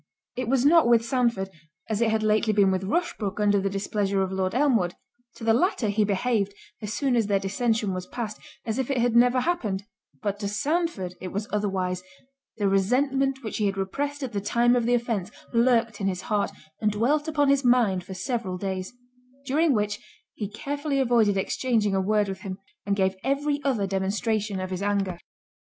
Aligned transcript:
It 0.35 0.47
was 0.49 0.65
not 0.65 0.87
with 0.87 1.05
Sandford, 1.05 1.51
as 1.87 2.01
it 2.01 2.09
had 2.09 2.23
lately 2.23 2.53
been 2.53 2.71
with 2.71 2.85
Rushbrook 2.85 3.39
under 3.39 3.61
the 3.61 3.69
displeasure 3.69 4.23
of 4.23 4.31
Lord 4.31 4.55
Elmwood—to 4.55 5.43
the 5.43 5.53
latter 5.53 5.89
he 5.89 6.03
behaved, 6.03 6.55
as 6.81 6.91
soon 6.91 7.15
as 7.15 7.27
their 7.27 7.37
dissension 7.39 7.93
was 7.93 8.07
past, 8.07 8.39
as 8.65 8.79
if 8.79 8.89
it 8.89 8.97
had 8.97 9.15
never 9.15 9.41
happened—but 9.41 10.39
to 10.39 10.47
Sandford 10.47 11.13
it 11.21 11.27
was 11.27 11.47
otherwise—the 11.53 12.67
resentment 12.67 13.43
which 13.43 13.57
he 13.57 13.67
had 13.67 13.77
repressed 13.77 14.23
at 14.23 14.33
the 14.33 14.41
time 14.41 14.75
of 14.75 14.87
the 14.87 14.95
offence, 14.95 15.29
lurked 15.53 16.01
in 16.01 16.07
his 16.07 16.21
heart, 16.23 16.49
and 16.81 16.91
dwelt 16.91 17.27
upon 17.27 17.49
his 17.49 17.63
mind 17.63 18.03
for 18.03 18.15
several 18.15 18.57
days; 18.57 18.93
during 19.45 19.71
which, 19.71 19.99
he 20.33 20.49
carefully 20.49 20.97
avoided 20.99 21.37
exchanging 21.37 21.93
a 21.93 22.01
word 22.01 22.27
with 22.27 22.39
him, 22.39 22.57
and 22.87 22.95
gave 22.95 23.15
every 23.23 23.63
other 23.63 23.85
demonstration 23.85 24.59
of 24.59 24.71
his 24.71 24.81
anger. 24.81 25.19